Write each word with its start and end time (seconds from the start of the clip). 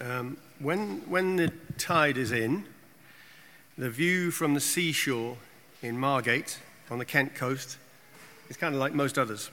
Um, 0.00 0.36
when, 0.58 0.98
when 1.08 1.36
the 1.36 1.52
tide 1.78 2.18
is 2.18 2.32
in, 2.32 2.64
the 3.78 3.88
view 3.88 4.30
from 4.30 4.54
the 4.54 4.60
seashore 4.60 5.36
in 5.82 5.98
Margate 5.98 6.58
on 6.90 6.98
the 6.98 7.04
Kent 7.04 7.34
coast 7.34 7.78
is 8.48 8.56
kind 8.56 8.74
of 8.74 8.80
like 8.80 8.94
most 8.94 9.18
others 9.18 9.50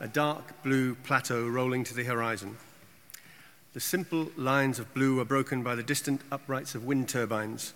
a 0.00 0.08
dark 0.08 0.62
blue 0.62 0.94
plateau 0.94 1.46
rolling 1.46 1.84
to 1.84 1.94
the 1.94 2.04
horizon. 2.04 2.56
The 3.74 3.80
simple 3.80 4.30
lines 4.34 4.78
of 4.78 4.94
blue 4.94 5.20
are 5.20 5.26
broken 5.26 5.62
by 5.62 5.74
the 5.74 5.82
distant 5.82 6.22
uprights 6.32 6.74
of 6.74 6.86
wind 6.86 7.10
turbines, 7.10 7.74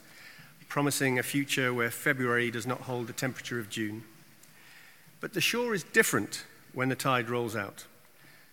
promising 0.66 1.18
a 1.18 1.22
future 1.22 1.74
where 1.74 1.90
February 1.90 2.50
does 2.50 2.66
not 2.66 2.80
hold 2.80 3.08
the 3.08 3.12
temperature 3.12 3.60
of 3.60 3.68
June. 3.68 4.04
But 5.20 5.34
the 5.34 5.42
shore 5.42 5.74
is 5.74 5.84
different 5.84 6.44
when 6.72 6.88
the 6.88 6.96
tide 6.96 7.28
rolls 7.28 7.54
out. 7.54 7.84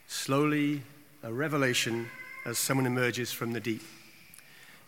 Slowly, 0.05 0.81
a 1.23 1.31
revelation 1.31 2.09
as 2.45 2.57
someone 2.57 2.85
emerges 2.85 3.31
from 3.31 3.53
the 3.53 3.59
deep. 3.59 3.83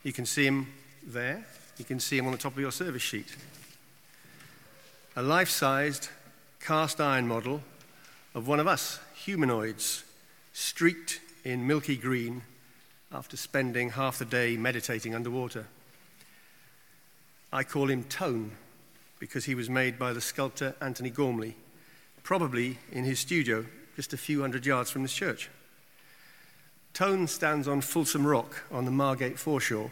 You 0.04 0.14
can 0.14 0.26
see 0.26 0.46
him 0.46 0.68
there, 1.06 1.46
you 1.78 1.86
can 1.86 2.00
see 2.00 2.18
him 2.18 2.26
on 2.26 2.32
the 2.32 2.38
top 2.38 2.54
of 2.54 2.60
your 2.60 2.72
service 2.72 3.02
sheet. 3.02 3.36
A 5.16 5.22
life 5.22 5.50
sized 5.50 6.10
cast 6.60 7.00
iron 7.00 7.28
model 7.28 7.62
of 8.34 8.48
one 8.48 8.60
of 8.60 8.68
us, 8.68 9.00
humanoids, 9.16 10.04
streaked 10.54 11.20
in 11.44 11.68
milky 11.68 11.96
green 11.96 12.42
after 13.12 13.38
spending 13.38 13.92
half 13.92 14.18
the 14.18 14.26
day 14.26 14.58
meditating 14.58 15.14
underwater. 15.14 15.68
I 17.52 17.64
call 17.64 17.90
him 17.90 18.04
Tone 18.06 18.52
because 19.20 19.46
he 19.46 19.56
was 19.56 19.70
made 19.70 20.00
by 20.00 20.14
the 20.14 20.22
sculptor 20.22 20.76
Antony 20.82 21.12
Gormley, 21.12 21.56
probably 22.24 22.80
in 22.92 23.04
his 23.04 23.20
studio 23.20 23.66
just 23.96 24.14
a 24.14 24.18
few 24.18 24.42
hundred 24.42 24.66
yards 24.66 24.90
from 24.90 25.04
this 25.04 25.14
church. 25.14 25.50
Tone 26.94 27.26
stands 27.26 27.68
on 27.68 27.82
Fulsam 27.82 28.26
Rock 28.26 28.66
on 28.72 28.86
the 28.86 28.92
Margate 28.92 29.40
foreshore 29.40 29.90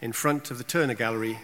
in 0.00 0.12
front 0.12 0.50
of 0.50 0.56
the 0.56 0.64
Turner 0.64 0.94
Gallery, 0.94 1.38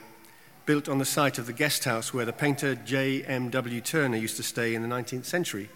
built 0.64 0.88
on 0.88 0.96
the 0.96 1.04
site 1.04 1.36
of 1.36 1.44
the 1.44 1.52
guest 1.52 1.84
house 1.84 2.14
where 2.14 2.24
the 2.24 2.32
painter 2.32 2.74
J.M.W. 2.74 3.82
Turner 3.82 4.16
used 4.16 4.38
to 4.38 4.42
stay 4.42 4.74
in 4.74 4.80
the 4.80 4.88
19th 4.88 5.26
century 5.26 5.68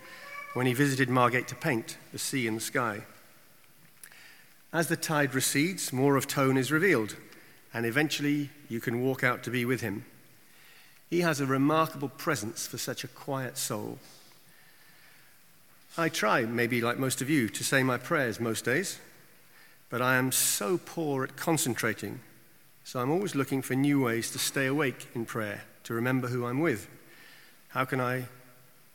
when 0.55 0.65
he 0.65 0.73
visited 0.73 1.11
Margate 1.11 1.47
to 1.49 1.55
paint 1.55 1.99
the 2.11 2.19
sea 2.19 2.47
and 2.47 2.57
the 2.57 2.63
sky. 2.63 3.03
As 4.73 4.89
the 4.89 4.97
tide 4.97 5.35
recedes, 5.35 5.93
more 5.93 6.17
of 6.17 6.27
Tone 6.27 6.57
is 6.57 6.73
revealed, 6.73 7.17
and 7.75 7.85
eventually 7.85 8.49
you 8.71 8.81
can 8.81 9.03
walk 9.03 9.23
out 9.23 9.43
to 9.43 9.51
be 9.51 9.67
with 9.67 9.83
him. 9.83 10.07
He 11.11 11.21
has 11.21 11.39
a 11.39 11.45
remarkable 11.45 12.09
presence 12.09 12.67
for 12.67 12.79
such 12.79 13.05
a 13.05 13.09
quiet 13.09 13.59
soul. 13.59 13.99
I 15.99 16.09
try, 16.09 16.47
maybe 16.47 16.81
like 16.81 16.99
most 16.99 17.21
of 17.21 17.29
you, 17.29 17.51
to 17.51 17.63
say 17.63 17.83
my 17.83 17.99
prayers 17.99 18.41
most 18.41 18.65
days, 18.65 18.99
but 19.91 20.01
I 20.01 20.17
am 20.17 20.33
so 20.33 20.79
poor 20.79 21.23
at 21.23 21.37
concentrating, 21.37 22.21
so 22.83 22.99
I'm 22.99 23.11
always 23.11 23.35
looking 23.35 23.61
for 23.61 23.75
new 23.75 24.03
ways 24.03 24.31
to 24.31 24.39
stay 24.39 24.65
awake 24.65 25.09
in 25.15 25.27
prayer, 25.27 25.65
to 25.85 25.93
remember 25.93 26.29
who 26.29 26.47
I'm 26.47 26.61
with. 26.61 26.89
How 27.69 27.85
can 27.85 28.01
I 28.01 28.25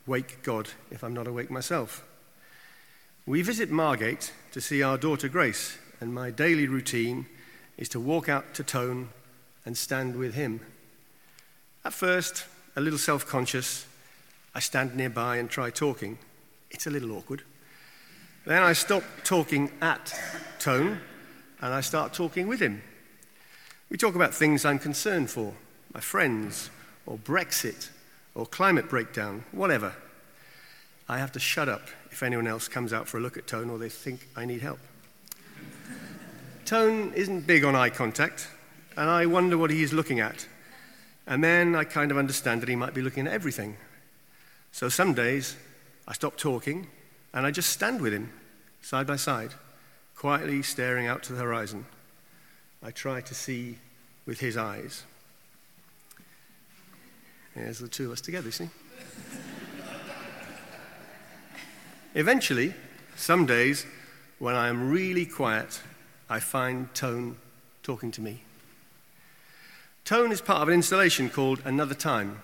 wake 0.08 0.42
God 0.42 0.70
if 0.90 1.04
I'm 1.04 1.14
not 1.14 1.28
awake 1.28 1.52
myself? 1.52 2.04
We 3.26 3.42
visit 3.42 3.70
Margate 3.70 4.32
to 4.50 4.60
see 4.60 4.82
our 4.82 4.98
daughter 4.98 5.28
Grace, 5.28 5.78
and 6.00 6.12
my 6.12 6.32
daily 6.32 6.66
routine 6.66 7.26
is 7.76 7.88
to 7.90 8.00
walk 8.00 8.28
out 8.28 8.54
to 8.54 8.64
Tone 8.64 9.10
and 9.64 9.78
stand 9.78 10.16
with 10.16 10.34
him. 10.34 10.60
At 11.84 11.92
first, 11.92 12.44
a 12.74 12.80
little 12.80 12.98
self 12.98 13.24
conscious, 13.24 13.86
I 14.52 14.58
stand 14.58 14.96
nearby 14.96 15.36
and 15.36 15.48
try 15.48 15.70
talking. 15.70 16.18
It's 16.70 16.86
a 16.86 16.90
little 16.90 17.12
awkward. 17.12 17.42
Then 18.44 18.62
I 18.62 18.72
stop 18.72 19.02
talking 19.24 19.70
at 19.80 20.14
Tone 20.58 21.00
and 21.60 21.74
I 21.74 21.80
start 21.80 22.14
talking 22.14 22.46
with 22.46 22.60
him. 22.60 22.82
We 23.90 23.96
talk 23.96 24.14
about 24.14 24.34
things 24.34 24.64
I'm 24.64 24.78
concerned 24.78 25.30
for 25.30 25.54
my 25.94 26.00
friends, 26.00 26.70
or 27.06 27.16
Brexit, 27.16 27.88
or 28.34 28.46
climate 28.46 28.88
breakdown, 28.88 29.44
whatever. 29.52 29.94
I 31.08 31.18
have 31.18 31.32
to 31.32 31.40
shut 31.40 31.68
up 31.68 31.88
if 32.10 32.22
anyone 32.22 32.46
else 32.46 32.68
comes 32.68 32.92
out 32.92 33.08
for 33.08 33.16
a 33.16 33.20
look 33.20 33.36
at 33.36 33.46
Tone 33.46 33.70
or 33.70 33.78
they 33.78 33.88
think 33.88 34.28
I 34.36 34.44
need 34.44 34.60
help. 34.60 34.78
Tone 36.66 37.12
isn't 37.14 37.46
big 37.46 37.64
on 37.64 37.74
eye 37.74 37.88
contact, 37.88 38.48
and 38.96 39.08
I 39.08 39.24
wonder 39.24 39.56
what 39.56 39.70
he 39.70 39.82
is 39.82 39.94
looking 39.94 40.20
at. 40.20 40.46
And 41.26 41.42
then 41.42 41.74
I 41.74 41.84
kind 41.84 42.10
of 42.10 42.18
understand 42.18 42.60
that 42.60 42.68
he 42.68 42.76
might 42.76 42.92
be 42.92 43.00
looking 43.00 43.26
at 43.26 43.32
everything. 43.32 43.76
So 44.72 44.90
some 44.90 45.14
days 45.14 45.56
I 46.08 46.14
stop 46.14 46.38
talking 46.38 46.86
and 47.34 47.44
I 47.44 47.50
just 47.50 47.68
stand 47.68 48.00
with 48.00 48.14
him, 48.14 48.32
side 48.80 49.06
by 49.06 49.16
side, 49.16 49.50
quietly 50.16 50.62
staring 50.62 51.06
out 51.06 51.22
to 51.24 51.34
the 51.34 51.42
horizon. 51.42 51.84
I 52.82 52.90
try 52.90 53.20
to 53.20 53.34
see 53.34 53.76
with 54.24 54.40
his 54.40 54.56
eyes. 54.56 55.04
There's 57.54 57.78
the 57.78 57.88
two 57.88 58.06
of 58.06 58.12
us 58.12 58.20
together, 58.22 58.50
see? 58.50 58.70
Eventually, 62.14 62.72
some 63.16 63.44
days, 63.44 63.84
when 64.38 64.54
I 64.54 64.68
am 64.68 64.90
really 64.90 65.26
quiet, 65.26 65.82
I 66.30 66.40
find 66.40 66.92
Tone 66.94 67.36
talking 67.82 68.10
to 68.12 68.22
me. 68.22 68.42
Tone 70.04 70.32
is 70.32 70.40
part 70.40 70.62
of 70.62 70.68
an 70.68 70.74
installation 70.74 71.28
called 71.28 71.60
Another 71.64 71.94
Time, 71.94 72.40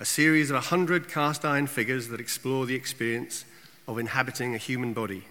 a 0.00 0.04
series 0.04 0.48
of 0.50 0.54
100 0.54 1.08
cast 1.08 1.44
iron 1.44 1.66
figures 1.66 2.06
that 2.06 2.20
explore 2.20 2.66
the 2.66 2.76
experience 2.76 3.44
of 3.88 3.98
inhabiting 3.98 4.54
a 4.54 4.58
human 4.58 4.92
body. 4.92 5.24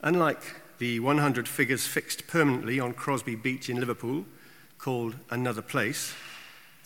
Unlike 0.00 0.40
the 0.78 1.00
100 1.00 1.46
figures 1.46 1.86
fixed 1.86 2.26
permanently 2.26 2.80
on 2.80 2.94
Crosby 2.94 3.34
Beach 3.34 3.68
in 3.68 3.78
Liverpool, 3.78 4.24
called 4.78 5.16
Another 5.28 5.60
Place, 5.60 6.14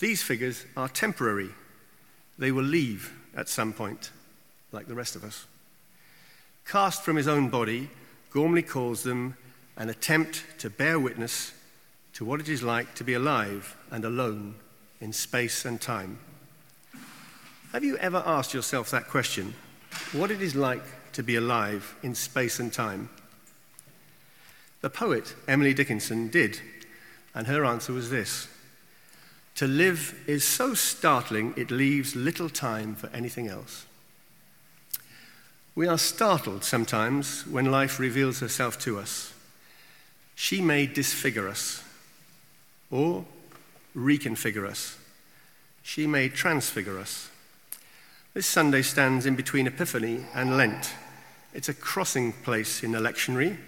these 0.01 0.23
figures 0.25 0.67
are 0.77 0.89
temporary. 0.89 1.51
They 2.37 2.51
will 2.51 2.65
leave 2.65 3.15
at 3.37 3.49
some 3.49 3.73
point, 3.73 4.11
like 4.73 4.89
the 4.89 4.95
rest 4.97 5.15
of 5.15 5.23
us. 5.23 5.47
Cast 6.67 7.03
from 7.03 7.15
his 7.15 7.29
own 7.29 7.49
body, 7.49 7.91
Gormley 8.33 8.63
calls 8.63 9.05
them 9.05 9.37
an 9.77 9.89
attempt 9.89 10.43
to 10.59 10.69
bear 10.69 10.99
witness 10.99 11.53
to 12.15 12.25
what 12.25 12.41
it 12.41 12.49
is 12.49 12.63
like 12.63 12.95
to 12.97 13.05
be 13.05 13.15
alive 13.15 13.77
and 13.93 14.05
alone 14.05 14.57
in 15.01 15.13
space 15.13 15.65
and 15.65 15.81
time. 15.81 16.19
Have 17.73 17.85
you 17.85 17.97
ever 17.97 18.23
asked 18.27 18.53
yourself 18.53 18.91
that 18.91 19.09
question? 19.09 19.55
What 20.13 20.31
it 20.31 20.43
is 20.43 20.55
like 20.55 20.83
to 21.13 21.23
be 21.23 21.37
alive 21.37 21.97
in 22.03 22.15
space 22.15 22.61
and 22.61 22.71
time? 22.71 23.09
The 24.83 24.91
poet 24.91 25.35
Emily 25.49 25.73
Dickinson 25.73 26.29
did, 26.29 26.61
and 27.35 27.47
her 27.47 27.65
answer 27.65 27.95
was 27.95 28.11
this 28.11 28.47
To 29.55 29.67
live 29.67 30.23
is 30.27 30.47
so 30.47 30.75
startling 30.75 31.55
it 31.57 31.71
leaves 31.71 32.15
little 32.15 32.51
time 32.51 32.95
for 32.95 33.09
anything 33.09 33.49
else. 33.49 33.87
We 35.75 35.89
are 35.89 35.97
startled 35.97 36.65
sometimes 36.65 37.47
when 37.47 37.71
life 37.71 37.99
reveals 37.99 38.41
herself 38.41 38.79
to 38.81 38.99
us. 38.99 39.33
She 40.35 40.61
may 40.61 40.87
disfigure 40.87 41.49
us 41.49 41.83
or 42.91 43.25
reconfigure 43.97 44.69
us. 44.69 44.99
She 45.83 46.07
may 46.07 46.29
transfigure 46.29 46.99
us. 46.99 47.31
This 48.35 48.47
Sunday 48.47 48.81
stands 48.81 49.27
in 49.27 49.37
between 49.37 49.67
Epiphany 49.67 50.25
and 50.35 50.57
Lent. 50.57 50.95
It's 51.53 51.69
a 51.69 51.75
crossing 51.75 52.33
place 52.33 52.83
in 52.83 52.93
the 52.93 52.99
lectionary, 52.99 53.59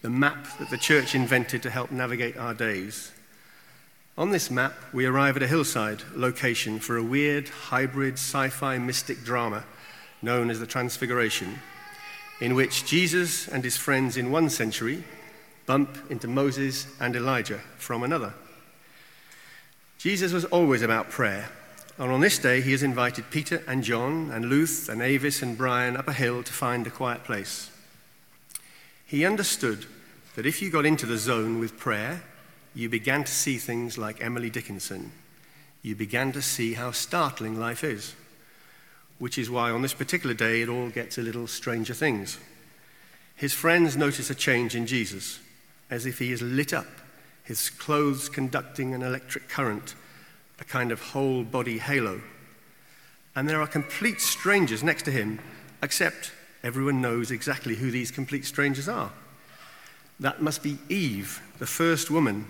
the 0.00 0.10
map 0.10 0.46
that 0.60 0.70
the 0.70 0.78
church 0.78 1.16
invented 1.16 1.60
to 1.64 1.70
help 1.70 1.90
navigate 1.90 2.36
our 2.36 2.54
days. 2.54 3.10
On 4.16 4.30
this 4.30 4.48
map, 4.48 4.74
we 4.92 5.06
arrive 5.06 5.36
at 5.36 5.42
a 5.42 5.48
hillside 5.48 6.02
location 6.14 6.78
for 6.78 6.96
a 6.96 7.02
weird 7.02 7.48
hybrid 7.48 8.14
sci 8.14 8.48
fi 8.50 8.78
mystic 8.78 9.24
drama 9.24 9.64
known 10.22 10.50
as 10.50 10.60
the 10.60 10.68
Transfiguration, 10.68 11.58
in 12.40 12.54
which 12.54 12.86
Jesus 12.86 13.48
and 13.48 13.64
his 13.64 13.76
friends 13.76 14.16
in 14.16 14.30
one 14.30 14.50
century 14.50 15.02
bump 15.66 15.98
into 16.10 16.28
Moses 16.28 16.86
and 17.00 17.16
Elijah 17.16 17.58
from 17.76 18.04
another. 18.04 18.34
Jesus 19.98 20.32
was 20.32 20.44
always 20.44 20.82
about 20.82 21.10
prayer 21.10 21.48
and 21.98 22.10
on 22.10 22.20
this 22.20 22.38
day, 22.38 22.60
he 22.60 22.72
has 22.72 22.82
invited 22.82 23.30
Peter 23.30 23.62
and 23.66 23.84
John 23.84 24.30
and 24.30 24.46
Luth 24.46 24.88
and 24.88 25.02
Avis 25.02 25.42
and 25.42 25.56
Brian 25.56 25.96
up 25.96 26.08
a 26.08 26.12
hill 26.12 26.42
to 26.42 26.52
find 26.52 26.86
a 26.86 26.90
quiet 26.90 27.24
place. 27.24 27.70
He 29.06 29.26
understood 29.26 29.84
that 30.34 30.46
if 30.46 30.62
you 30.62 30.70
got 30.70 30.86
into 30.86 31.04
the 31.04 31.18
zone 31.18 31.58
with 31.58 31.78
prayer, 31.78 32.22
you 32.74 32.88
began 32.88 33.24
to 33.24 33.32
see 33.32 33.58
things 33.58 33.98
like 33.98 34.24
Emily 34.24 34.48
Dickinson. 34.48 35.12
You 35.82 35.94
began 35.94 36.32
to 36.32 36.40
see 36.40 36.74
how 36.74 36.92
startling 36.92 37.60
life 37.60 37.84
is, 37.84 38.14
which 39.18 39.36
is 39.36 39.50
why 39.50 39.70
on 39.70 39.82
this 39.82 39.92
particular 39.92 40.34
day 40.34 40.62
it 40.62 40.70
all 40.70 40.88
gets 40.88 41.18
a 41.18 41.22
little 41.22 41.46
stranger 41.46 41.92
things. 41.92 42.38
His 43.36 43.52
friends 43.52 43.96
notice 43.96 44.30
a 44.30 44.34
change 44.34 44.74
in 44.74 44.86
Jesus, 44.86 45.40
as 45.90 46.06
if 46.06 46.18
he 46.18 46.32
is 46.32 46.40
lit 46.40 46.72
up, 46.72 46.86
his 47.44 47.68
clothes 47.68 48.28
conducting 48.28 48.94
an 48.94 49.02
electric 49.02 49.48
current 49.48 49.94
a 50.62 50.64
kind 50.64 50.92
of 50.92 51.02
whole 51.02 51.42
body 51.42 51.78
halo. 51.78 52.20
And 53.34 53.48
there 53.48 53.60
are 53.60 53.66
complete 53.66 54.20
strangers 54.20 54.84
next 54.84 55.02
to 55.02 55.10
him, 55.10 55.40
except 55.82 56.30
everyone 56.62 57.02
knows 57.02 57.32
exactly 57.32 57.74
who 57.74 57.90
these 57.90 58.12
complete 58.12 58.44
strangers 58.44 58.88
are. 58.88 59.10
That 60.20 60.40
must 60.40 60.62
be 60.62 60.78
Eve, 60.88 61.42
the 61.58 61.66
first 61.66 62.12
woman. 62.12 62.46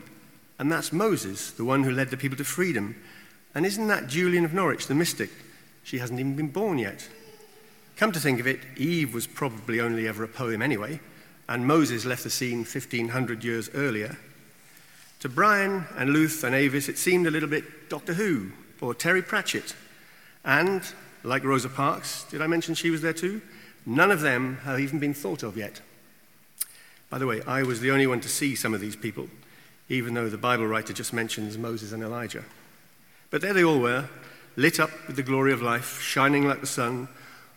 And 0.58 0.70
that's 0.70 0.92
Moses, 0.92 1.52
the 1.52 1.64
one 1.64 1.84
who 1.84 1.90
led 1.90 2.10
the 2.10 2.18
people 2.18 2.36
to 2.36 2.44
freedom. 2.44 2.96
And 3.54 3.64
isn't 3.64 3.88
that 3.88 4.08
Julian 4.08 4.44
of 4.44 4.52
Norwich, 4.52 4.86
the 4.86 4.94
mystic? 4.94 5.30
She 5.82 5.96
hasn't 5.98 6.20
even 6.20 6.36
been 6.36 6.48
born 6.48 6.78
yet. 6.78 7.08
Come 7.96 8.12
to 8.12 8.20
think 8.20 8.40
of 8.40 8.46
it, 8.46 8.60
Eve 8.76 9.14
was 9.14 9.26
probably 9.26 9.80
only 9.80 10.06
ever 10.06 10.22
a 10.22 10.28
poem 10.28 10.60
anyway, 10.60 11.00
and 11.48 11.66
Moses 11.66 12.04
left 12.04 12.24
the 12.24 12.30
scene 12.30 12.58
1500 12.58 13.42
years 13.42 13.70
earlier. 13.72 14.18
To 15.22 15.28
Brian 15.28 15.84
and 15.96 16.10
Luth 16.10 16.42
and 16.42 16.52
Avis, 16.52 16.88
it 16.88 16.98
seemed 16.98 17.28
a 17.28 17.30
little 17.30 17.48
bit 17.48 17.88
Doctor 17.88 18.14
Who 18.14 18.50
or 18.80 18.92
Terry 18.92 19.22
Pratchett. 19.22 19.76
And, 20.44 20.82
like 21.22 21.44
Rosa 21.44 21.68
Parks, 21.68 22.24
did 22.24 22.42
I 22.42 22.48
mention 22.48 22.74
she 22.74 22.90
was 22.90 23.02
there 23.02 23.12
too? 23.12 23.40
None 23.86 24.10
of 24.10 24.20
them 24.20 24.58
have 24.64 24.80
even 24.80 24.98
been 24.98 25.14
thought 25.14 25.44
of 25.44 25.56
yet. 25.56 25.80
By 27.08 27.18
the 27.18 27.28
way, 27.28 27.40
I 27.42 27.62
was 27.62 27.78
the 27.78 27.92
only 27.92 28.08
one 28.08 28.20
to 28.20 28.28
see 28.28 28.56
some 28.56 28.74
of 28.74 28.80
these 28.80 28.96
people, 28.96 29.28
even 29.88 30.14
though 30.14 30.28
the 30.28 30.36
Bible 30.36 30.66
writer 30.66 30.92
just 30.92 31.12
mentions 31.12 31.56
Moses 31.56 31.92
and 31.92 32.02
Elijah. 32.02 32.42
But 33.30 33.42
there 33.42 33.54
they 33.54 33.62
all 33.62 33.78
were, 33.78 34.08
lit 34.56 34.80
up 34.80 34.90
with 35.06 35.14
the 35.14 35.22
glory 35.22 35.52
of 35.52 35.62
life, 35.62 36.00
shining 36.00 36.48
like 36.48 36.60
the 36.60 36.66
sun, 36.66 37.06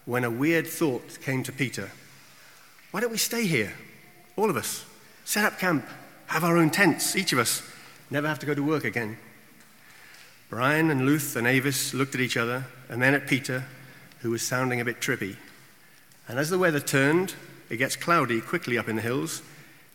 when 0.06 0.24
a 0.24 0.30
weird 0.30 0.68
thought 0.68 1.20
came 1.20 1.42
to 1.42 1.52
Peter. 1.52 1.90
Why 2.92 3.00
don't 3.00 3.12
we 3.12 3.18
stay 3.18 3.48
here? 3.48 3.74
All 4.36 4.52
of 4.52 4.56
us. 4.56 4.86
Set 5.24 5.46
up 5.46 5.58
camp, 5.58 5.84
have 6.28 6.44
our 6.44 6.58
own 6.58 6.70
tents, 6.70 7.16
each 7.16 7.34
of 7.34 7.40
us. 7.40 7.62
Never 8.10 8.28
have 8.28 8.40
to 8.40 8.46
go 8.46 8.54
to 8.54 8.64
work 8.64 8.84
again. 8.84 9.18
Brian 10.50 10.90
and 10.90 11.06
Luth 11.06 11.36
and 11.36 11.48
Avis 11.48 11.94
looked 11.94 12.16
at 12.16 12.22
each 12.22 12.38
other 12.38 12.66
and 12.90 13.02
then 13.02 13.14
at 13.14 13.28
Peter, 13.28 13.66
who 14.20 14.32
was 14.32 14.42
sounding 14.42 14.80
a 14.80 14.86
bit 14.86 15.00
trippy. 15.00 15.38
And 16.28 16.40
as 16.40 16.50
the 16.50 16.60
weather 16.60 16.80
turned, 16.80 17.36
it 17.70 17.78
gets 17.78 17.96
cloudy 17.96 18.42
quickly 18.42 18.78
up 18.78 18.88
in 18.88 18.96
the 18.96 19.02
hills, 19.02 19.42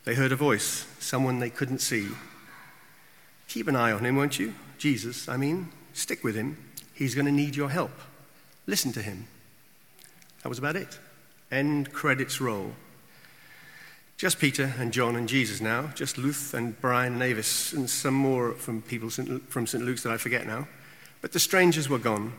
they 0.04 0.14
heard 0.14 0.32
a 0.32 0.36
voice, 0.36 0.86
someone 0.98 1.38
they 1.38 1.50
couldn't 1.50 1.80
see. 1.80 2.08
Keep 3.48 3.68
an 3.68 3.76
eye 3.76 3.92
on 3.92 4.04
him, 4.04 4.16
won't 4.16 4.38
you? 4.38 4.54
Jesus, 4.78 5.28
I 5.28 5.36
mean. 5.36 5.68
Stick 5.92 6.24
with 6.24 6.34
him. 6.34 6.56
He's 6.94 7.14
going 7.14 7.26
to 7.26 7.32
need 7.32 7.56
your 7.56 7.68
help. 7.68 7.92
Listen 8.66 8.92
to 8.92 9.02
him. 9.02 9.26
That 10.42 10.48
was 10.48 10.58
about 10.58 10.76
it. 10.76 10.98
End 11.50 11.92
credits 11.92 12.40
roll. 12.40 12.72
Just 14.20 14.38
Peter 14.38 14.74
and 14.78 14.92
John 14.92 15.16
and 15.16 15.26
Jesus 15.26 15.62
now, 15.62 15.86
just 15.94 16.18
Luth 16.18 16.52
and 16.52 16.78
Brian 16.82 17.14
and 17.14 17.22
Avis, 17.22 17.72
and 17.72 17.88
some 17.88 18.12
more 18.12 18.52
from 18.52 18.82
people 18.82 19.08
from 19.08 19.66
St. 19.66 19.82
Luke's 19.82 20.02
that 20.02 20.12
I 20.12 20.18
forget 20.18 20.46
now. 20.46 20.68
But 21.22 21.32
the 21.32 21.40
strangers 21.40 21.88
were 21.88 21.96
gone. 21.96 22.34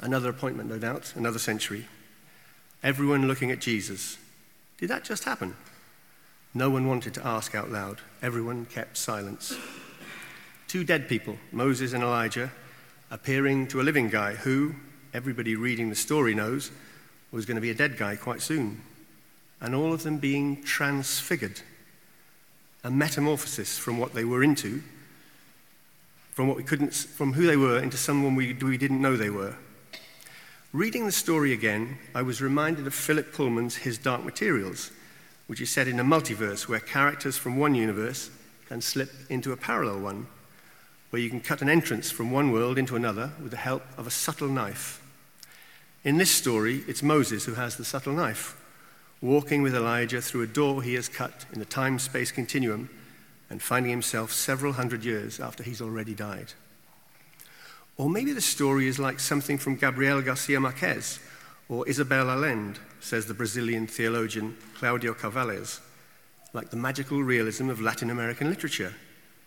Another 0.00 0.30
appointment, 0.30 0.70
no 0.70 0.78
doubt, 0.78 1.12
another 1.16 1.40
century. 1.40 1.86
Everyone 2.84 3.26
looking 3.26 3.50
at 3.50 3.58
Jesus. 3.58 4.18
Did 4.78 4.88
that 4.90 5.02
just 5.02 5.24
happen? 5.24 5.56
No 6.54 6.70
one 6.70 6.86
wanted 6.86 7.12
to 7.14 7.26
ask 7.26 7.56
out 7.56 7.72
loud. 7.72 8.00
Everyone 8.22 8.64
kept 8.64 8.96
silence. 8.96 9.56
Two 10.68 10.84
dead 10.84 11.08
people, 11.08 11.38
Moses 11.50 11.92
and 11.92 12.04
Elijah, 12.04 12.52
appearing 13.10 13.66
to 13.66 13.80
a 13.80 13.82
living 13.82 14.10
guy 14.10 14.34
who, 14.34 14.76
everybody 15.12 15.56
reading 15.56 15.90
the 15.90 15.96
story 15.96 16.36
knows, 16.36 16.70
was 17.32 17.46
going 17.46 17.56
to 17.56 17.60
be 17.60 17.70
a 17.70 17.74
dead 17.74 17.98
guy 17.98 18.14
quite 18.14 18.42
soon. 18.42 18.80
And 19.60 19.74
all 19.74 19.92
of 19.92 20.02
them 20.02 20.18
being 20.18 20.62
transfigured. 20.62 21.60
A 22.82 22.90
metamorphosis 22.90 23.78
from 23.78 23.98
what 23.98 24.12
they 24.12 24.24
were 24.24 24.42
into, 24.42 24.82
from, 26.32 26.48
what 26.48 26.56
we 26.56 26.64
couldn't, 26.64 26.92
from 26.92 27.32
who 27.32 27.46
they 27.46 27.56
were 27.56 27.78
into 27.78 27.96
someone 27.96 28.34
we, 28.34 28.52
we 28.54 28.76
didn't 28.76 29.00
know 29.00 29.16
they 29.16 29.30
were. 29.30 29.56
Reading 30.72 31.06
the 31.06 31.12
story 31.12 31.52
again, 31.52 31.98
I 32.14 32.22
was 32.22 32.42
reminded 32.42 32.86
of 32.86 32.94
Philip 32.94 33.32
Pullman's 33.32 33.76
His 33.76 33.96
Dark 33.96 34.24
Materials, 34.24 34.90
which 35.46 35.60
is 35.60 35.70
set 35.70 35.86
in 35.86 36.00
a 36.00 36.04
multiverse 36.04 36.66
where 36.66 36.80
characters 36.80 37.36
from 37.36 37.56
one 37.56 37.76
universe 37.76 38.28
can 38.66 38.80
slip 38.80 39.12
into 39.30 39.52
a 39.52 39.56
parallel 39.56 40.00
one, 40.00 40.26
where 41.10 41.22
you 41.22 41.30
can 41.30 41.40
cut 41.40 41.62
an 41.62 41.68
entrance 41.68 42.10
from 42.10 42.32
one 42.32 42.50
world 42.50 42.76
into 42.76 42.96
another 42.96 43.30
with 43.40 43.52
the 43.52 43.56
help 43.56 43.84
of 43.96 44.08
a 44.08 44.10
subtle 44.10 44.48
knife. 44.48 45.00
In 46.02 46.18
this 46.18 46.32
story, 46.32 46.82
it's 46.88 47.04
Moses 47.04 47.44
who 47.44 47.54
has 47.54 47.76
the 47.76 47.84
subtle 47.84 48.12
knife, 48.12 48.60
walking 49.24 49.62
with 49.62 49.74
Elijah 49.74 50.20
through 50.20 50.42
a 50.42 50.46
door 50.46 50.82
he 50.82 50.92
has 50.92 51.08
cut 51.08 51.46
in 51.54 51.58
the 51.58 51.64
time 51.64 51.98
space 51.98 52.30
continuum 52.30 52.90
and 53.48 53.62
finding 53.62 53.90
himself 53.90 54.30
several 54.30 54.74
hundred 54.74 55.02
years 55.02 55.40
after 55.40 55.62
he's 55.62 55.80
already 55.80 56.14
died. 56.14 56.52
Or 57.96 58.10
maybe 58.10 58.32
the 58.32 58.42
story 58.42 58.86
is 58.86 58.98
like 58.98 59.18
something 59.18 59.56
from 59.56 59.76
Gabriel 59.76 60.20
Garcia 60.20 60.60
Marquez 60.60 61.20
or 61.70 61.88
Isabel 61.88 62.28
Allende, 62.28 62.78
says 63.00 63.24
the 63.24 63.32
Brazilian 63.32 63.86
theologian 63.86 64.58
Claudio 64.74 65.14
Carvalhaes, 65.14 65.80
like 66.52 66.68
the 66.68 66.76
magical 66.76 67.22
realism 67.22 67.70
of 67.70 67.80
Latin 67.80 68.10
American 68.10 68.50
literature, 68.50 68.94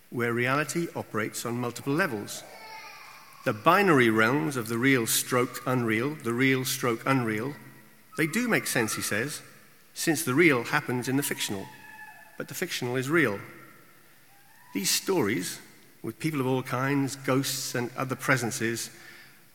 where 0.10 0.34
reality 0.34 0.88
operates 0.96 1.46
on 1.46 1.56
multiple 1.56 1.94
levels. 1.94 2.44
The 3.46 3.54
binary 3.54 4.10
realms 4.10 4.58
of 4.58 4.70
the 4.70 4.78
real 4.80 5.06
stroke 5.06 5.62
unreal, 5.68 6.16
the 6.24 6.34
real 6.34 6.66
stroke 6.66 7.04
unreal, 7.06 7.54
they 8.18 8.26
do 8.26 8.48
make 8.48 8.66
sense, 8.66 8.96
he 8.96 9.04
says, 9.04 9.44
since 9.98 10.24
the 10.24 10.36
real 10.36 10.64
happens 10.64 11.10
in 11.10 11.18
the 11.18 11.24
fictional, 11.24 11.66
but 12.38 12.48
the 12.48 12.54
fictional 12.54 12.96
is 12.96 13.10
real. 13.10 13.40
These 14.76 14.92
stories, 14.92 15.60
with 16.04 16.20
people 16.20 16.40
of 16.40 16.46
all 16.46 16.62
kinds, 16.62 17.16
ghosts, 17.16 17.74
and 17.74 17.90
other 17.98 18.16
presences, 18.16 18.92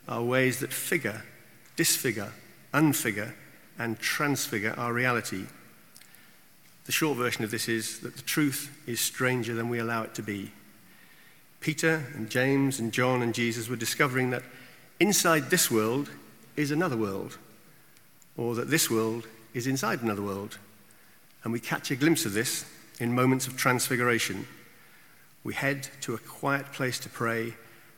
are 0.08 0.20
ways 0.20 0.58
that 0.58 0.72
figure, 0.72 1.22
disfigure, 1.76 2.32
unfigure, 2.74 3.34
and 3.78 4.00
transfigure 4.00 4.74
our 4.76 4.92
reality. 4.92 5.44
The 6.86 6.92
short 6.92 7.18
version 7.18 7.44
of 7.44 7.52
this 7.52 7.68
is 7.68 8.00
that 8.00 8.16
the 8.16 8.22
truth 8.22 8.76
is 8.84 9.00
stranger 9.00 9.54
than 9.54 9.68
we 9.68 9.78
allow 9.78 10.02
it 10.02 10.14
to 10.16 10.22
be. 10.22 10.50
Peter 11.60 12.06
and 12.16 12.28
James 12.28 12.80
and 12.80 12.90
John 12.92 13.22
and 13.22 13.32
Jesus 13.32 13.68
were 13.68 13.76
discovering 13.76 14.30
that 14.30 14.42
inside 14.98 15.50
this 15.50 15.70
world 15.70 16.10
is 16.56 16.72
another 16.72 16.96
world, 16.96 17.38
or 18.36 18.56
that 18.56 18.70
this 18.70 18.90
world 18.90 19.28
is 19.54 19.66
inside 19.66 20.02
another 20.02 20.22
world. 20.22 20.58
And 21.44 21.52
we 21.52 21.60
catch 21.60 21.90
a 21.90 21.96
glimpse 21.96 22.24
of 22.24 22.32
this 22.32 22.64
in 23.00 23.14
moments 23.14 23.46
of 23.46 23.56
transfiguration 23.56 24.46
we 25.44 25.54
head 25.54 25.88
to 26.02 26.14
a 26.14 26.18
quiet 26.18 26.72
place 26.72 26.98
to 27.00 27.08
pray, 27.08 27.54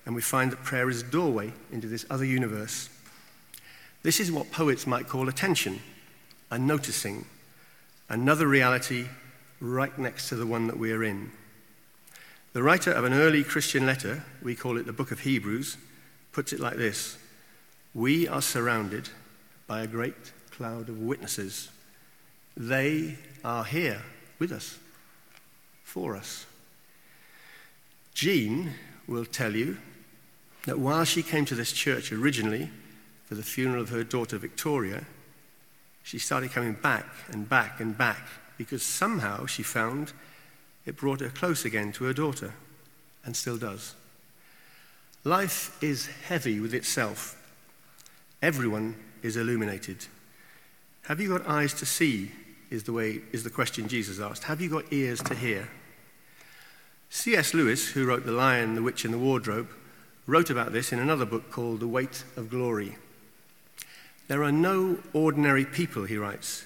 and 0.07 0.15
we 0.15 0.23
find 0.23 0.51
that 0.53 0.65
prayer 0.65 0.89
is 0.89 1.03
a 1.03 1.07
doorway 1.07 1.53
into 1.71 1.89
this 1.89 2.07
other 2.09 2.25
universe. 2.25 2.89
This 4.03 4.21
is 4.21 4.33
what 4.33 4.51
poets 4.51 4.87
might 4.87 5.09
call 5.09 5.29
attention 5.29 5.81
and 6.51 6.67
noticing, 6.67 7.27
another 8.09 8.47
reality 8.47 9.07
right 9.61 9.97
next 9.99 10.29
to 10.29 10.37
the 10.37 10.47
one 10.47 10.67
that 10.69 10.79
we 10.79 10.93
are 10.93 11.05
in. 11.05 11.31
The 12.53 12.63
writer 12.63 12.93
of 12.93 13.05
an 13.05 13.13
early 13.13 13.43
Christian 13.43 13.87
letter, 13.87 14.25
we 14.43 14.55
call 14.55 14.77
it 14.77 14.87
the 14.87 14.93
book 14.93 15.11
of 15.11 15.21
Hebrews, 15.21 15.77
puts 16.33 16.53
it 16.53 16.61
like 16.61 16.77
this 16.77 17.19
We 17.93 18.29
are 18.29 18.43
surrounded 18.43 19.11
by 19.67 19.83
a 19.83 19.87
great 19.87 20.33
cloud 20.57 20.89
of 20.89 21.01
witnesses. 21.01 21.71
They 22.57 23.17
are 23.45 23.65
here 23.65 24.03
with 24.39 24.53
us, 24.53 24.79
for 25.83 26.17
us. 26.17 26.47
Jean 28.15 28.73
will 29.07 29.25
tell 29.25 29.55
you 29.55 29.79
that 30.67 30.79
while 30.79 31.05
she 31.05 31.23
came 31.23 31.45
to 31.47 31.55
this 31.55 31.73
church 31.73 32.13
originally 32.13 32.71
for 33.27 33.35
the 33.35 33.43
funeral 33.43 33.83
of 33.83 33.91
her 33.91 34.05
daughter 34.05 34.39
Victoria, 34.39 35.05
she 36.03 36.19
started 36.19 36.53
coming 36.53 36.75
back 36.75 37.07
and 37.29 37.49
back 37.49 37.81
and 37.81 37.99
back 37.99 38.29
because 38.57 38.83
somehow 38.83 39.47
she 39.47 39.63
found 39.63 40.13
it 40.87 40.97
brought 40.97 41.21
her 41.21 41.31
close 41.31 41.65
again 41.65 41.93
to 41.93 42.05
her 42.05 42.13
daughter, 42.13 42.53
and 43.25 43.35
still 43.35 43.57
does. 43.57 43.95
Life 45.25 45.83
is 45.83 46.07
heavy 46.29 46.61
with 46.61 46.75
itself. 46.75 47.41
Everyone 48.43 48.95
is 49.23 49.39
illuminated. 49.39 50.07
Have 51.05 51.21
you 51.21 51.29
got 51.29 51.47
eyes 51.47 51.75
to 51.75 51.87
see? 51.87 52.31
Is 52.71 52.85
the, 52.85 52.93
way, 52.93 53.21
is 53.31 53.45
the 53.45 53.51
question 53.51 53.89
Jesus 53.89 54.19
asked. 54.19 54.45
Have 54.45 54.61
you 54.61 54.71
got 54.71 54.91
ears 54.91 55.21
to 55.25 55.35
hear? 55.35 55.69
C.S. 57.11 57.55
Lewis, 57.55 57.89
who 57.89 58.07
wrote 58.07 58.25
The 58.25 58.33
Lion, 58.33 58.75
the 58.75 58.83
Witch, 58.83 59.05
and 59.05 59.13
the 59.13 59.19
Wardrobe, 59.19 59.69
wrote 60.27 60.51
about 60.51 60.73
this 60.73 60.93
in 60.93 60.99
another 60.99 61.27
book 61.27 61.51
called 61.51 61.81
The 61.81 61.87
Weight 61.87 62.25
of 62.37 62.51
Glory. 62.51 62.97
There 64.29 64.43
are 64.43 64.51
no 64.51 64.99
ordinary 65.13 65.67
people, 65.67 66.05
he 66.05 66.17
writes. 66.17 66.65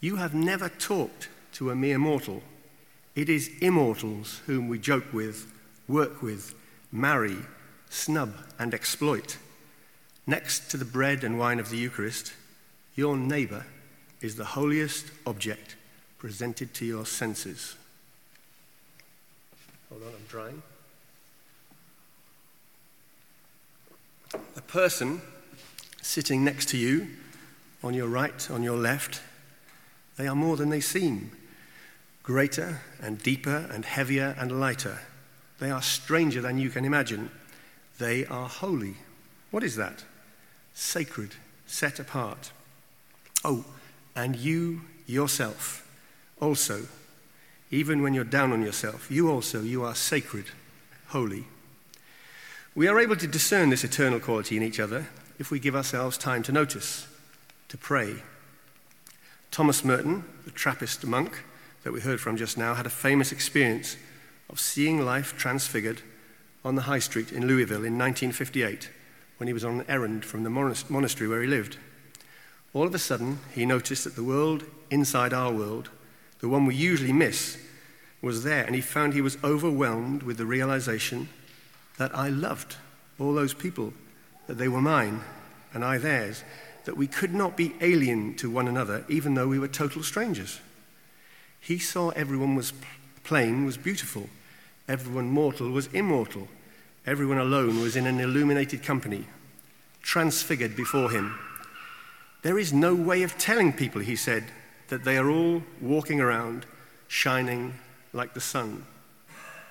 You 0.00 0.16
have 0.16 0.34
never 0.34 0.68
talked 0.68 1.28
to 1.52 1.70
a 1.70 1.76
mere 1.76 1.98
mortal. 1.98 2.42
It 3.14 3.28
is 3.28 3.50
immortals 3.62 4.42
whom 4.46 4.68
we 4.68 4.78
joke 4.80 5.12
with, 5.12 5.50
work 5.88 6.20
with, 6.22 6.54
marry, 6.90 7.36
snub, 7.88 8.34
and 8.58 8.74
exploit. 8.74 9.38
Next 10.26 10.70
to 10.72 10.76
the 10.76 10.84
bread 10.84 11.22
and 11.22 11.38
wine 11.38 11.60
of 11.60 11.70
the 11.70 11.78
Eucharist, 11.78 12.32
your 12.96 13.16
neighbor 13.16 13.64
is 14.26 14.36
the 14.36 14.44
holiest 14.44 15.06
object 15.24 15.76
presented 16.18 16.74
to 16.74 16.84
your 16.84 17.06
senses. 17.06 17.76
Hold 19.88 20.02
on, 20.02 20.08
I'm 20.08 20.26
drying. 20.28 20.62
A 24.56 24.60
person 24.62 25.22
sitting 26.02 26.44
next 26.44 26.68
to 26.70 26.76
you, 26.76 27.06
on 27.82 27.94
your 27.94 28.08
right, 28.08 28.50
on 28.50 28.62
your 28.62 28.76
left, 28.76 29.22
they 30.16 30.26
are 30.26 30.34
more 30.34 30.56
than 30.56 30.70
they 30.70 30.80
seem. 30.80 31.30
greater 32.26 32.80
and 33.00 33.22
deeper 33.22 33.68
and 33.70 33.84
heavier 33.84 34.34
and 34.36 34.60
lighter. 34.60 34.98
They 35.60 35.70
are 35.70 35.80
stranger 35.80 36.42
than 36.42 36.58
you 36.58 36.70
can 36.70 36.84
imagine. 36.84 37.30
They 37.98 38.26
are 38.26 38.48
holy. 38.48 38.96
What 39.52 39.62
is 39.62 39.76
that? 39.76 40.04
Sacred, 40.74 41.30
set 41.66 42.00
apart. 42.00 42.50
Oh, 43.44 43.64
and 44.16 44.34
you 44.34 44.80
yourself 45.06 45.86
also, 46.40 46.86
even 47.70 48.02
when 48.02 48.14
you're 48.14 48.24
down 48.24 48.52
on 48.52 48.62
yourself, 48.62 49.10
you 49.10 49.30
also, 49.30 49.62
you 49.62 49.84
are 49.84 49.94
sacred, 49.94 50.46
holy. 51.08 51.44
We 52.74 52.88
are 52.88 52.98
able 52.98 53.16
to 53.16 53.26
discern 53.26 53.70
this 53.70 53.84
eternal 53.84 54.20
quality 54.20 54.56
in 54.56 54.62
each 54.62 54.80
other 54.80 55.06
if 55.38 55.50
we 55.50 55.58
give 55.58 55.76
ourselves 55.76 56.18
time 56.18 56.42
to 56.44 56.52
notice, 56.52 57.06
to 57.68 57.76
pray. 57.76 58.16
Thomas 59.50 59.84
Merton, 59.84 60.24
the 60.44 60.50
Trappist 60.50 61.06
monk 61.06 61.42
that 61.84 61.92
we 61.92 62.00
heard 62.00 62.20
from 62.20 62.36
just 62.36 62.58
now, 62.58 62.74
had 62.74 62.86
a 62.86 62.90
famous 62.90 63.32
experience 63.32 63.96
of 64.50 64.60
seeing 64.60 65.04
life 65.04 65.36
transfigured 65.36 66.02
on 66.64 66.74
the 66.74 66.82
high 66.82 66.98
street 66.98 67.32
in 67.32 67.46
Louisville 67.46 67.84
in 67.84 67.98
1958 67.98 68.90
when 69.38 69.46
he 69.46 69.52
was 69.52 69.64
on 69.64 69.80
an 69.80 69.86
errand 69.88 70.24
from 70.24 70.42
the 70.42 70.50
monastery 70.50 71.28
where 71.28 71.42
he 71.42 71.48
lived. 71.48 71.78
All 72.72 72.86
of 72.86 72.94
a 72.94 72.98
sudden, 72.98 73.38
he 73.54 73.64
noticed 73.64 74.04
that 74.04 74.16
the 74.16 74.24
world 74.24 74.64
inside 74.90 75.32
our 75.32 75.52
world, 75.52 75.90
the 76.40 76.48
one 76.48 76.66
we 76.66 76.74
usually 76.74 77.12
miss, 77.12 77.58
was 78.22 78.44
there, 78.44 78.64
and 78.64 78.74
he 78.74 78.80
found 78.80 79.14
he 79.14 79.20
was 79.20 79.38
overwhelmed 79.44 80.22
with 80.22 80.36
the 80.36 80.46
realization 80.46 81.28
that 81.96 82.14
I 82.16 82.28
loved 82.28 82.76
all 83.18 83.34
those 83.34 83.54
people, 83.54 83.92
that 84.46 84.58
they 84.58 84.68
were 84.68 84.80
mine 84.80 85.20
and 85.72 85.84
I 85.84 85.98
theirs, 85.98 86.42
that 86.84 86.96
we 86.96 87.06
could 87.06 87.34
not 87.34 87.56
be 87.56 87.74
alien 87.80 88.34
to 88.36 88.50
one 88.50 88.68
another 88.68 89.04
even 89.08 89.34
though 89.34 89.48
we 89.48 89.58
were 89.58 89.68
total 89.68 90.02
strangers. 90.02 90.60
He 91.60 91.78
saw 91.78 92.10
everyone 92.10 92.54
was 92.54 92.72
plain 93.24 93.64
was 93.64 93.76
beautiful, 93.76 94.28
everyone 94.86 95.28
mortal 95.28 95.70
was 95.70 95.88
immortal, 95.88 96.48
everyone 97.04 97.38
alone 97.38 97.80
was 97.80 97.96
in 97.96 98.06
an 98.06 98.20
illuminated 98.20 98.82
company, 98.82 99.26
transfigured 100.02 100.76
before 100.76 101.10
him 101.10 101.36
there 102.42 102.58
is 102.58 102.72
no 102.72 102.94
way 102.94 103.22
of 103.22 103.38
telling 103.38 103.72
people, 103.72 104.00
he 104.00 104.16
said, 104.16 104.44
that 104.88 105.04
they 105.04 105.16
are 105.16 105.30
all 105.30 105.62
walking 105.80 106.20
around 106.20 106.66
shining 107.08 107.74
like 108.12 108.34
the 108.34 108.40
sun, 108.40 108.86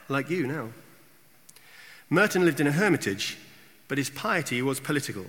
like 0.10 0.29
you 0.29 0.48
now. 0.48 0.69
Merton 2.10 2.45
lived 2.45 2.60
in 2.60 2.67
a 2.67 2.72
hermitage, 2.72 3.38
but 3.88 3.98
his 3.98 4.10
piety 4.10 4.62
was 4.62 4.79
political. 4.79 5.25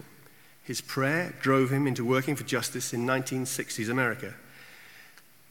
His 0.62 0.80
prayer 0.80 1.34
drove 1.40 1.70
him 1.70 1.86
into 1.86 2.04
working 2.04 2.36
for 2.36 2.44
justice 2.44 2.92
in 2.92 3.06
1960s 3.06 3.88
America. 3.88 4.34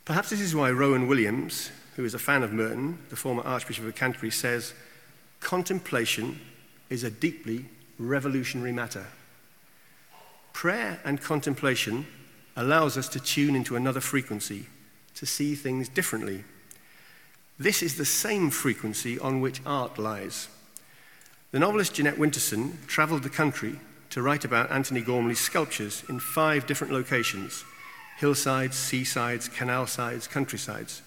Perhaps 0.03 0.29
this 0.29 0.41
is 0.41 0.53
why 0.53 0.69
Rowan 0.71 1.07
Williams, 1.07 1.71
who 1.95 2.05
is 2.05 2.13
a 2.13 2.19
fan 2.19 2.43
of 2.43 2.53
Merton, 2.53 2.99
the 3.09 3.15
former 3.15 3.41
Archbishop 3.43 3.85
of 3.85 3.95
Canterbury, 3.95 4.31
says 4.31 4.73
contemplation 5.39 6.39
is 6.89 7.03
a 7.03 7.09
deeply 7.09 7.65
revolutionary 7.97 8.71
matter. 8.71 9.05
Prayer 10.55 11.01
and 11.03 11.21
contemplation 11.21 12.07
allows 12.55 12.97
us 12.97 13.09
to 13.09 13.19
tune 13.19 13.57
into 13.57 13.75
another 13.75 13.99
frequency, 13.99 14.67
to 15.13 15.25
see 15.25 15.53
things 15.53 15.89
differently. 15.89 16.45
This 17.59 17.83
is 17.83 17.97
the 17.97 18.05
same 18.05 18.49
frequency 18.49 19.19
on 19.19 19.41
which 19.41 19.59
art 19.65 19.99
lies. 19.99 20.47
The 21.51 21.59
novelist 21.59 21.95
Jeanette 21.95 22.15
Winterson 22.15 22.77
traveled 22.87 23.23
the 23.23 23.29
country 23.29 23.81
to 24.11 24.21
write 24.21 24.45
about 24.45 24.71
Antony 24.71 25.01
Gormley's 25.01 25.41
sculptures 25.41 26.05
in 26.07 26.21
five 26.21 26.65
different 26.65 26.93
locations 26.93 27.65
hillsides, 28.17 28.77
seasides, 28.77 29.49
canal 29.49 29.85
sides, 29.87 30.25
countrysides. 30.25 31.01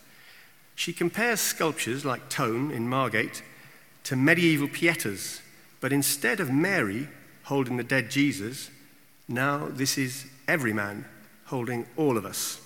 She 0.74 0.92
compares 0.92 1.40
sculptures 1.40 2.04
like 2.04 2.28
Tone 2.28 2.70
in 2.70 2.86
Margate 2.86 3.42
to 4.04 4.14
medieval 4.14 4.68
pietas, 4.68 5.40
but 5.80 5.90
instead 5.90 6.38
of 6.38 6.52
Mary 6.52 7.08
holding 7.44 7.78
the 7.78 7.82
dead 7.82 8.10
Jesus, 8.10 8.70
now, 9.28 9.68
this 9.70 9.98
is 9.98 10.26
every 10.46 10.72
man 10.72 11.04
holding 11.44 11.86
all 11.96 12.16
of 12.16 12.24
us. 12.24 12.60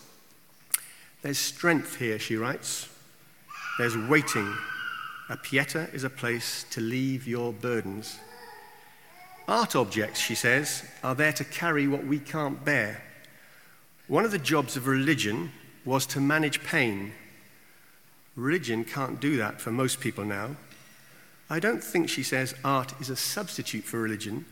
There's 1.22 1.38
strength 1.38 1.96
here, 1.96 2.18
she 2.18 2.36
writes. 2.36 2.88
There's 3.78 3.96
waiting. 3.96 4.54
A 5.28 5.36
pieta 5.36 5.88
is 5.92 6.04
a 6.04 6.10
place 6.10 6.64
to 6.70 6.80
leave 6.80 7.26
your 7.26 7.52
burdens. 7.52 8.18
Art 9.48 9.74
objects, 9.74 10.20
she 10.20 10.36
says, 10.36 10.84
are 11.02 11.16
there 11.16 11.32
to 11.32 11.44
carry 11.44 11.88
what 11.88 12.06
we 12.06 12.20
can't 12.20 12.64
bear. 12.64 13.02
One 14.06 14.24
of 14.24 14.30
the 14.30 14.38
jobs 14.38 14.76
of 14.76 14.86
religion 14.86 15.50
was 15.84 16.06
to 16.06 16.20
manage 16.20 16.62
pain. 16.62 17.12
Religion 18.36 18.84
can't 18.84 19.20
do 19.20 19.36
that 19.38 19.60
for 19.60 19.72
most 19.72 20.00
people 20.00 20.24
now. 20.24 20.56
I 21.50 21.58
don't 21.58 21.82
think, 21.82 22.08
she 22.08 22.22
says, 22.22 22.54
art 22.64 22.94
is 23.00 23.10
a 23.10 23.16
substitute 23.16 23.84
for 23.84 24.00
religion. 24.00 24.44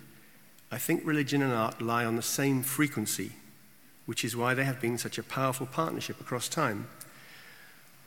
I 0.73 0.79
think 0.79 1.03
religion 1.05 1.43
and 1.43 1.53
art 1.53 1.83
lie 1.83 2.05
on 2.05 2.17
the 2.17 2.23
same 2.23 2.63
frequency, 2.63 3.33
which 4.07 4.25
is 4.25 4.37
why 4.37 4.55
they 4.55 4.65
have 4.65 4.81
been 4.81 4.99
such 4.99 5.19
a 5.19 5.23
powerful 5.23 5.67
partnership 5.67 6.21
across 6.21 6.49
time. 6.49 6.89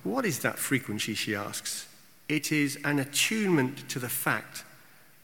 What 0.03 0.25
is 0.25 0.39
that 0.39 0.59
frequency, 0.59 1.13
she 1.13 1.35
asks? 1.35 1.87
It 2.29 2.51
is 2.51 2.77
an 2.83 2.99
attunement 2.99 3.89
to 3.89 3.99
the 3.99 4.09
fact 4.09 4.63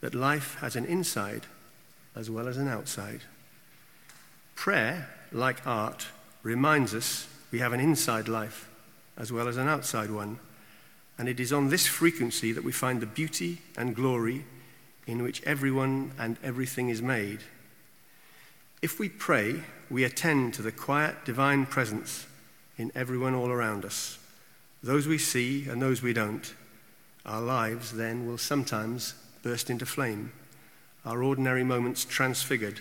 that 0.00 0.14
life 0.14 0.56
has 0.60 0.76
an 0.76 0.84
inside 0.84 1.46
as 2.14 2.30
well 2.30 2.48
as 2.48 2.56
an 2.56 2.68
outside. 2.68 3.20
Prayer, 4.54 5.08
like 5.32 5.66
art, 5.66 6.06
reminds 6.42 6.94
us 6.94 7.26
we 7.50 7.58
have 7.58 7.72
an 7.72 7.80
inside 7.80 8.28
life 8.28 8.68
as 9.16 9.32
well 9.32 9.48
as 9.48 9.56
an 9.56 9.68
outside 9.68 10.10
one. 10.10 10.38
And 11.18 11.28
it 11.28 11.40
is 11.40 11.52
on 11.52 11.68
this 11.68 11.86
frequency 11.86 12.52
that 12.52 12.64
we 12.64 12.72
find 12.72 13.00
the 13.00 13.06
beauty 13.06 13.60
and 13.76 13.94
glory 13.94 14.44
in 15.10 15.22
which 15.24 15.42
everyone 15.42 16.12
and 16.18 16.36
everything 16.42 16.88
is 16.88 17.02
made. 17.02 17.40
If 18.80 19.00
we 19.00 19.08
pray, 19.08 19.56
we 19.90 20.04
attend 20.04 20.54
to 20.54 20.62
the 20.62 20.70
quiet 20.70 21.24
divine 21.24 21.66
presence 21.66 22.26
in 22.78 22.92
everyone 22.94 23.34
all 23.34 23.48
around 23.48 23.84
us, 23.84 24.18
those 24.84 25.08
we 25.08 25.18
see 25.18 25.68
and 25.68 25.82
those 25.82 26.00
we 26.00 26.12
don't. 26.12 26.54
Our 27.26 27.42
lives 27.42 27.92
then 27.92 28.24
will 28.26 28.38
sometimes 28.38 29.14
burst 29.42 29.68
into 29.68 29.84
flame, 29.84 30.32
our 31.04 31.22
ordinary 31.24 31.64
moments 31.64 32.04
transfigured. 32.04 32.80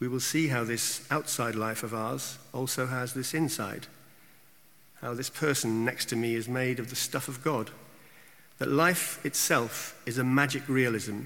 We 0.00 0.08
will 0.08 0.20
see 0.20 0.48
how 0.48 0.64
this 0.64 1.06
outside 1.10 1.54
life 1.54 1.82
of 1.82 1.94
ours 1.94 2.38
also 2.52 2.86
has 2.86 3.14
this 3.14 3.32
inside, 3.32 3.86
how 5.00 5.14
this 5.14 5.30
person 5.30 5.86
next 5.86 6.10
to 6.10 6.16
me 6.16 6.34
is 6.34 6.48
made 6.48 6.78
of 6.78 6.90
the 6.90 6.96
stuff 6.96 7.28
of 7.28 7.42
God 7.42 7.70
that 8.58 8.68
life 8.68 9.24
itself 9.24 10.00
is 10.06 10.18
a 10.18 10.24
magic 10.24 10.68
realism, 10.68 11.22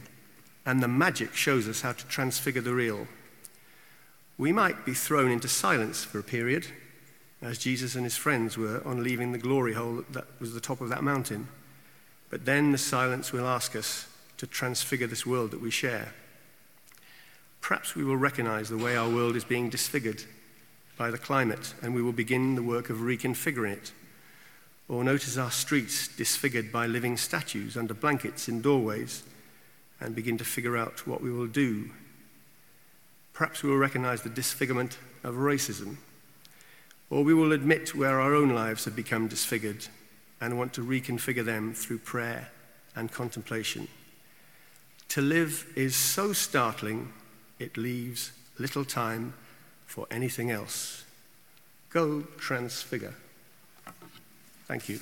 and 0.64 0.82
the 0.82 0.88
magic 0.88 1.35
shows 1.35 1.68
us 1.68 1.82
how 1.82 1.92
to 1.92 2.06
transfigure 2.06 2.62
the 2.62 2.75
real. 2.75 3.06
We 4.38 4.52
might 4.52 4.87
be 4.87 4.94
thrown 4.94 5.30
into 5.30 5.49
silence 5.49 6.04
for 6.04 6.18
a 6.18 6.23
period, 6.23 6.66
as 7.42 7.58
Jesus 7.58 7.94
and 7.94 8.04
his 8.04 8.16
friends 8.16 8.56
were 8.56 8.82
on 8.85 9.02
leaving 9.02 9.32
the 9.32 9.38
glory 9.38 9.75
hole 9.75 10.04
that 10.11 10.26
was 10.40 10.54
the 10.54 10.61
top 10.61 10.80
of 10.80 10.88
that 10.88 11.04
mountain. 11.04 11.49
But 12.30 12.44
then 12.44 12.73
the 12.73 12.78
silence 12.78 13.32
will 13.32 13.47
ask 13.47 13.76
us 13.76 14.06
to 14.38 14.47
transfigure 14.47 15.06
this 15.06 15.26
world 15.26 15.50
that 15.50 15.61
we 15.61 15.70
share. 15.70 16.12
Perhaps 17.61 17.94
we 17.94 18.04
will 18.04 18.16
recognize 18.16 18.68
the 18.68 18.78
way 18.78 18.97
our 18.97 19.08
world 19.08 19.37
is 19.37 19.44
being 19.44 19.68
disfigured 19.68 20.25
by 20.97 21.11
the 21.11 21.18
climate, 21.18 21.75
and 21.82 21.94
we 21.94 22.02
will 22.02 22.12
begin 22.12 22.54
the 22.54 22.62
work 22.62 22.90
of 22.90 22.99
reconfiguring 22.99 23.73
it 23.73 23.92
or 24.88 25.04
notice 25.04 25.37
our 25.37 25.50
streets 25.50 26.09
disfigured 26.09 26.73
by 26.73 26.87
living 26.87 27.16
statues 27.16 27.76
under 27.76 27.92
blankets 27.92 28.49
in 28.49 28.62
doorways 28.62 29.23
and 30.00 30.14
begin 30.14 30.38
to 30.38 30.45
figure 30.45 30.76
out 30.76 31.07
what 31.07 31.21
we 31.21 31.30
will 31.30 31.47
do. 31.47 31.90
Perhaps 33.35 33.62
we 33.62 33.71
will 33.71 33.76
recognize 33.76 34.23
the 34.23 34.30
disfigurement 34.30 34.99
of 35.23 35.35
racism, 35.35 35.97
or 37.11 37.23
we 37.23 37.35
will 37.35 37.52
admit 37.52 37.95
where 37.95 38.21
our 38.21 38.35
own 38.35 38.50
lives 38.50 38.85
have 38.85 38.97
become 38.97 39.28
disfigured 39.28 39.87
and 40.40 40.59
want 40.59 40.73
to 40.73 40.83
reconfigure 40.83 41.45
them 41.45 41.75
through 41.75 41.99
prayer 41.99 42.49
and 42.97 43.12
contemplation. 43.12 43.88
To 45.11 45.21
live 45.21 45.66
is 45.75 45.97
so 45.97 46.33
startling, 46.33 47.12
it 47.59 47.76
leaves 47.76 48.33
little 48.59 48.85
time 48.85 49.35
for 49.87 50.07
anything 50.11 50.50
else. 50.50 51.04
Go 51.90 52.23
transfigure. 52.38 53.14
Thank 54.68 54.90
you. 54.90 55.00